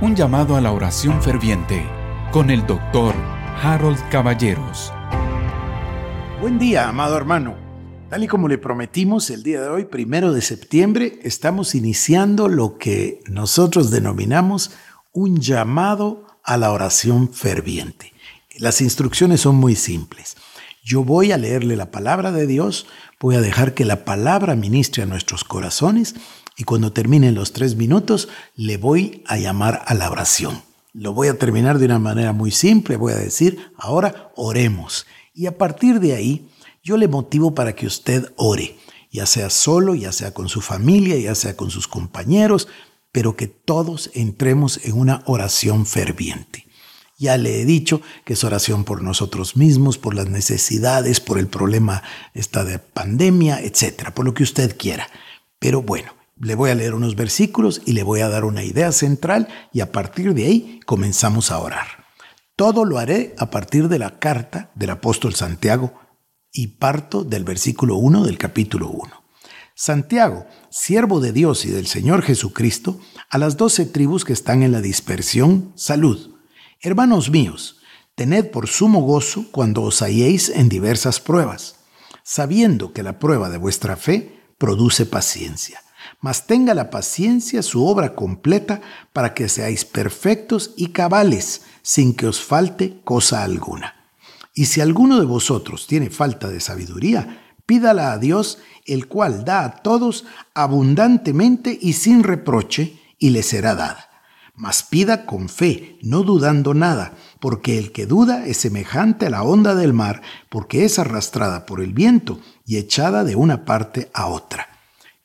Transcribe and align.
Un 0.00 0.14
llamado 0.14 0.54
a 0.54 0.60
la 0.60 0.70
oración 0.70 1.20
ferviente 1.20 1.84
con 2.30 2.50
el 2.50 2.64
doctor 2.68 3.16
Harold 3.60 3.98
Caballeros. 4.10 4.92
Buen 6.40 6.56
día, 6.60 6.88
amado 6.88 7.16
hermano. 7.16 7.56
Tal 8.08 8.22
y 8.22 8.28
como 8.28 8.46
le 8.46 8.58
prometimos 8.58 9.28
el 9.30 9.42
día 9.42 9.60
de 9.60 9.68
hoy, 9.68 9.86
primero 9.86 10.32
de 10.32 10.40
septiembre, 10.40 11.18
estamos 11.24 11.74
iniciando 11.74 12.46
lo 12.48 12.78
que 12.78 13.22
nosotros 13.26 13.90
denominamos 13.90 14.70
un 15.10 15.40
llamado 15.40 16.26
a 16.44 16.56
la 16.56 16.70
oración 16.70 17.32
ferviente. 17.32 18.12
Las 18.56 18.80
instrucciones 18.80 19.40
son 19.40 19.56
muy 19.56 19.74
simples. 19.74 20.36
Yo 20.84 21.02
voy 21.02 21.32
a 21.32 21.38
leerle 21.38 21.74
la 21.74 21.90
palabra 21.90 22.30
de 22.30 22.46
Dios, 22.46 22.86
voy 23.18 23.34
a 23.34 23.40
dejar 23.40 23.74
que 23.74 23.84
la 23.84 24.04
palabra 24.04 24.54
ministre 24.54 25.02
a 25.02 25.06
nuestros 25.06 25.42
corazones 25.42 26.14
y 26.58 26.64
cuando 26.64 26.92
terminen 26.92 27.36
los 27.36 27.52
tres 27.52 27.76
minutos 27.76 28.28
le 28.56 28.76
voy 28.76 29.22
a 29.26 29.38
llamar 29.38 29.82
a 29.86 29.94
la 29.94 30.10
oración. 30.10 30.60
Lo 30.92 31.14
voy 31.14 31.28
a 31.28 31.38
terminar 31.38 31.78
de 31.78 31.86
una 31.86 32.00
manera 32.00 32.32
muy 32.32 32.50
simple, 32.50 32.96
voy 32.96 33.12
a 33.12 33.16
decir, 33.16 33.70
ahora 33.78 34.32
oremos. 34.34 35.06
Y 35.32 35.46
a 35.46 35.56
partir 35.56 36.00
de 36.00 36.16
ahí, 36.16 36.50
yo 36.82 36.96
le 36.96 37.06
motivo 37.06 37.54
para 37.54 37.76
que 37.76 37.86
usted 37.86 38.32
ore, 38.36 38.76
ya 39.12 39.24
sea 39.24 39.50
solo, 39.50 39.94
ya 39.94 40.10
sea 40.10 40.34
con 40.34 40.48
su 40.48 40.60
familia, 40.60 41.16
ya 41.16 41.36
sea 41.36 41.56
con 41.56 41.70
sus 41.70 41.86
compañeros, 41.86 42.66
pero 43.12 43.36
que 43.36 43.46
todos 43.46 44.10
entremos 44.14 44.80
en 44.82 44.98
una 44.98 45.22
oración 45.26 45.86
ferviente. 45.86 46.66
Ya 47.18 47.36
le 47.36 47.60
he 47.60 47.64
dicho 47.64 48.00
que 48.24 48.32
es 48.32 48.42
oración 48.42 48.82
por 48.84 49.02
nosotros 49.02 49.56
mismos, 49.56 49.96
por 49.96 50.14
las 50.14 50.28
necesidades, 50.28 51.20
por 51.20 51.38
el 51.38 51.46
problema 51.46 52.02
esta 52.34 52.64
de 52.64 52.80
pandemia, 52.80 53.60
etcétera, 53.60 54.12
por 54.12 54.24
lo 54.24 54.34
que 54.34 54.42
usted 54.42 54.76
quiera. 54.76 55.08
Pero 55.60 55.82
bueno, 55.82 56.17
le 56.40 56.54
voy 56.54 56.70
a 56.70 56.74
leer 56.74 56.94
unos 56.94 57.16
versículos 57.16 57.82
y 57.84 57.92
le 57.92 58.02
voy 58.02 58.20
a 58.20 58.28
dar 58.28 58.44
una 58.44 58.62
idea 58.62 58.92
central 58.92 59.48
y 59.72 59.80
a 59.80 59.92
partir 59.92 60.34
de 60.34 60.44
ahí 60.44 60.80
comenzamos 60.86 61.50
a 61.50 61.58
orar. 61.58 62.06
Todo 62.56 62.84
lo 62.84 62.98
haré 62.98 63.34
a 63.38 63.50
partir 63.50 63.88
de 63.88 63.98
la 63.98 64.18
carta 64.18 64.70
del 64.74 64.90
apóstol 64.90 65.34
Santiago 65.34 65.94
y 66.52 66.78
parto 66.78 67.24
del 67.24 67.44
versículo 67.44 67.96
1 67.96 68.24
del 68.24 68.38
capítulo 68.38 68.88
1. 68.88 69.10
Santiago, 69.74 70.46
siervo 70.70 71.20
de 71.20 71.32
Dios 71.32 71.64
y 71.64 71.70
del 71.70 71.86
Señor 71.86 72.22
Jesucristo, 72.22 72.98
a 73.30 73.38
las 73.38 73.56
doce 73.56 73.86
tribus 73.86 74.24
que 74.24 74.32
están 74.32 74.64
en 74.64 74.72
la 74.72 74.80
dispersión, 74.80 75.72
salud. 75.76 76.34
Hermanos 76.80 77.30
míos, 77.30 77.76
tened 78.16 78.50
por 78.50 78.66
sumo 78.66 79.02
gozo 79.02 79.46
cuando 79.52 79.82
os 79.82 80.02
halléis 80.02 80.48
en 80.48 80.68
diversas 80.68 81.20
pruebas, 81.20 81.76
sabiendo 82.24 82.92
que 82.92 83.04
la 83.04 83.20
prueba 83.20 83.50
de 83.50 83.58
vuestra 83.58 83.96
fe 83.96 84.42
produce 84.58 85.06
paciencia. 85.06 85.80
Mas 86.20 86.46
tenga 86.46 86.74
la 86.74 86.90
paciencia 86.90 87.62
su 87.62 87.84
obra 87.84 88.14
completa 88.14 88.80
para 89.12 89.34
que 89.34 89.48
seáis 89.48 89.84
perfectos 89.84 90.72
y 90.76 90.88
cabales, 90.88 91.62
sin 91.82 92.14
que 92.14 92.26
os 92.26 92.40
falte 92.40 93.00
cosa 93.04 93.42
alguna. 93.42 93.94
Y 94.54 94.66
si 94.66 94.80
alguno 94.80 95.20
de 95.20 95.26
vosotros 95.26 95.86
tiene 95.86 96.10
falta 96.10 96.48
de 96.48 96.60
sabiduría, 96.60 97.54
pídala 97.66 98.12
a 98.12 98.18
Dios, 98.18 98.58
el 98.86 99.06
cual 99.06 99.44
da 99.44 99.64
a 99.64 99.82
todos 99.82 100.24
abundantemente 100.54 101.78
y 101.80 101.92
sin 101.92 102.24
reproche, 102.24 103.00
y 103.18 103.30
le 103.30 103.42
será 103.42 103.74
dada 103.74 104.08
mas 104.58 104.82
pida 104.82 105.24
con 105.24 105.48
fe, 105.48 105.98
no 106.02 106.24
dudando 106.24 106.74
nada, 106.74 107.12
porque 107.38 107.78
el 107.78 107.92
que 107.92 108.06
duda 108.06 108.44
es 108.44 108.56
semejante 108.56 109.26
a 109.26 109.30
la 109.30 109.44
onda 109.44 109.76
del 109.76 109.92
mar, 109.92 110.20
porque 110.48 110.84
es 110.84 110.98
arrastrada 110.98 111.64
por 111.64 111.80
el 111.80 111.92
viento 111.92 112.40
y 112.66 112.76
echada 112.76 113.22
de 113.22 113.36
una 113.36 113.64
parte 113.64 114.10
a 114.12 114.26
otra. 114.26 114.77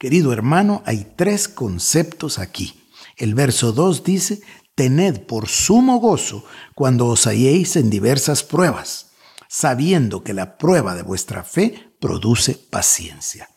Querido 0.04 0.34
hermano, 0.34 0.84
hay 0.86 1.14
tres 1.16 1.48
conceptos 1.48 2.38
aquí. 2.38 2.90
El 3.16 3.36
verso 3.36 3.72
2 3.72 4.04
dice, 4.04 4.42
tened 4.76 5.22
por 5.22 5.48
sumo 5.48 6.02
gozo 6.02 6.44
cuando 6.76 7.08
os 7.08 7.26
halléis 7.26 7.78
en 7.78 7.90
diversas 7.90 8.44
pruebas, 8.44 9.12
sabiendo 9.48 10.22
que 10.22 10.34
la 10.34 10.58
prueba 10.58 10.94
de 10.96 11.04
vuestra 11.04 11.46
fe 11.46 11.96
produce 12.02 12.56
paciencia. 12.56 13.48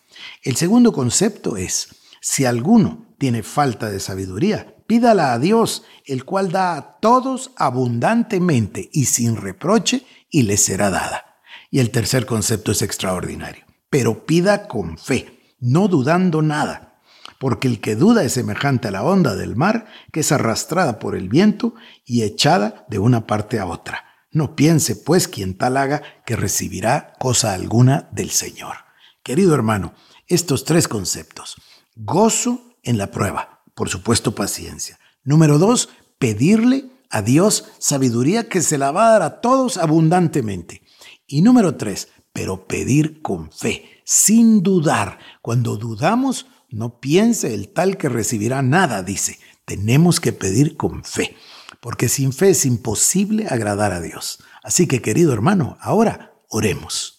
El 0.41 0.55
segundo 0.55 0.93
concepto 0.93 1.56
es, 1.56 1.89
si 2.21 2.45
alguno 2.45 3.09
tiene 3.19 3.43
falta 3.43 3.91
de 3.91 3.99
sabiduría, 3.99 4.77
pídala 4.87 5.33
a 5.33 5.41
Dios, 5.41 5.83
el 6.05 6.25
cual 6.25 6.53
da 6.53 6.77
a 6.77 7.01
todos 7.01 7.51
abundantemente 7.56 8.89
y 8.93 9.06
sin 9.06 9.35
reproche, 9.35 10.06
y 10.31 10.43
le 10.43 10.59
será 10.59 10.91
dada. 10.91 11.41
Y 11.73 11.81
el 11.81 11.91
tercer 11.91 12.25
concepto 12.25 12.71
es 12.71 12.83
extraordinario. 12.83 13.65
Pero 13.91 14.27
pida 14.27 14.69
con 14.69 14.97
fe, 14.97 15.36
no 15.59 15.89
dudando 15.89 16.43
nada, 16.43 17.00
porque 17.39 17.69
el 17.69 17.81
que 17.81 17.97
duda 17.97 18.25
es 18.25 18.33
semejante 18.33 18.89
a 18.89 18.91
la 18.91 19.03
onda 19.03 19.34
del 19.34 19.56
mar, 19.56 19.87
que 20.12 20.21
es 20.21 20.33
arrastrada 20.33 20.99
por 20.99 21.17
el 21.17 21.28
viento 21.28 21.75
y 22.05 22.22
echada 22.22 22.87
de 22.89 22.99
una 22.99 23.27
parte 23.27 23.59
a 23.59 23.67
otra. 23.67 24.05
No 24.31 24.55
piense, 24.55 24.97
pues, 24.97 25.28
quien 25.28 25.56
tal 25.56 25.77
haga, 25.77 26.03
que 26.25 26.37
recibirá 26.37 27.15
cosa 27.19 27.53
alguna 27.53 28.09
del 28.12 28.31
Señor. 28.31 28.77
Querido 29.22 29.55
hermano, 29.55 29.94
estos 30.27 30.65
tres 30.65 30.89
conceptos, 30.89 31.56
gozo 31.94 32.77
en 32.83 32.99
la 32.99 33.11
prueba, 33.11 33.62
por 33.75 33.88
supuesto, 33.88 34.34
paciencia. 34.34 34.99
Número 35.25 35.59
dos, 35.59 35.88
pedirle 36.19 36.91
a 37.11 37.23
Dios 37.23 37.65
sabiduría 37.78 38.49
que 38.49 38.62
se 38.62 38.78
la 38.78 38.91
va 38.93 39.09
a 39.09 39.12
dar 39.12 39.23
a 39.23 39.41
todos 39.41 39.78
abundantemente. 39.78 40.83
Y 41.27 41.43
número 41.43 41.77
tres, 41.77 42.09
pero 42.37 42.67
pedir 42.67 43.23
con 43.23 43.51
fe, 43.51 44.03
sin 44.05 44.63
dudar. 44.63 45.19
Cuando 45.41 45.79
dudamos, 45.79 46.45
no 46.69 47.01
piense 47.01 47.55
el 47.55 47.71
tal 47.71 47.97
que 47.97 48.11
recibirá 48.11 48.61
nada, 48.61 49.03
dice. 49.03 49.39
Tenemos 49.65 50.21
que 50.21 50.35
pedir 50.35 50.77
con 50.77 51.03
fe, 51.03 51.35
porque 51.81 52.11
sin 52.11 52.35
fe 52.35 52.51
es 52.51 52.67
imposible 52.67 53.47
agradar 53.49 53.93
a 53.93 54.03
Dios. 54.03 54.45
Así 54.63 54.87
que, 54.87 55.01
querido 55.01 55.33
hermano, 55.33 55.79
ahora 55.81 56.35
oremos. 56.51 57.16